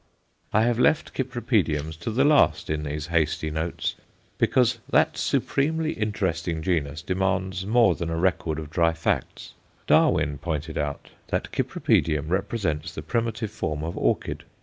[0.51, 3.93] I have left Cypripediums to the last, in these hasty notes,
[4.39, 9.53] because that supremely interesting genus demands more than a record of dry facts.
[9.85, 14.43] Darwin pointed out that Cypripedium represents the primitive form of orchid.